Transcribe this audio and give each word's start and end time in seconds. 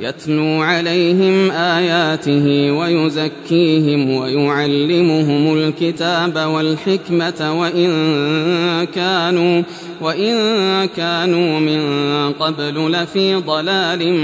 يتلو 0.00 0.62
عليهم 0.62 1.50
آياته 1.50 2.70
ويزكيهم 2.72 4.10
ويعلمهم 4.10 5.54
الكتاب 5.54 6.38
والحكمة 6.38 7.60
وإن 7.60 7.90
كانوا 8.94 9.62
وإن 10.00 10.34
كانوا 10.96 11.60
من 11.60 11.82
قبل 12.32 12.92
لفي 12.92 13.34
ضلال 13.34 14.14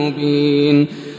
مبين 0.00 0.86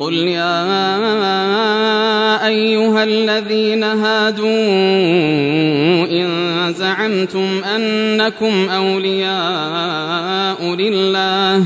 قل 0.00 0.14
يا 0.14 0.66
أيها 2.46 3.04
الذين 3.04 3.84
هادوا 3.84 4.46
إن 6.10 6.28
زعمتم 6.76 7.64
أنكم 7.64 8.68
أولياء 8.68 10.74
لله 10.74 11.56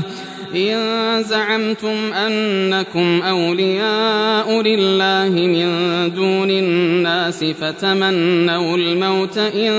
إن 0.55 0.77
زعمتم 1.23 2.13
أنكم 2.13 3.21
أولياء 3.21 4.61
لله 4.61 5.29
من 5.29 5.69
دون 6.15 6.49
الناس 6.49 7.43
فتمنوا 7.43 8.77
الموت 8.77 9.37
إن 9.37 9.73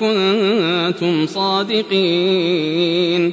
كنتم 0.00 1.26
صادقين 1.26 3.32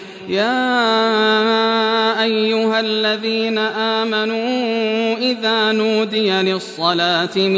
يا 0.29 2.23
أيها 2.23 2.79
الذين 2.79 3.57
آمنوا 3.57 5.17
إذا 5.17 5.71
نودي 5.71 6.31
للصلاة 6.31 7.35
من 7.35 7.55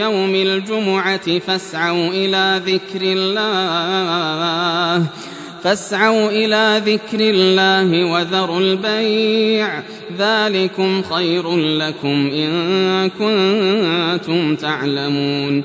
يوم 0.00 0.34
الجمعة 0.34 1.38
فاسعوا 1.38 2.08
إلى 2.08 2.60
ذكر 2.66 3.00
الله 3.02 5.06
فاسعوا 5.62 6.30
إلى 6.30 6.82
ذكر 6.86 7.20
الله 7.20 8.04
وذروا 8.04 8.60
البيع. 8.60 9.82
ذلكم 10.18 11.02
خير 11.02 11.56
لكم 11.56 12.30
إن 12.32 13.10
كنتم 13.18 14.56
تعلمون. 14.56 15.64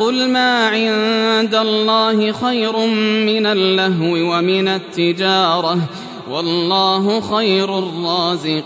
قل 0.00 0.30
ما 0.30 0.68
عند 0.68 1.54
الله 1.54 2.32
خير 2.32 2.76
من 3.26 3.46
اللهو 3.46 4.12
ومن 4.32 4.68
التجارة 4.68 5.78
والله 6.30 7.20
خير 7.20 7.78
الرازقين. 7.78 8.60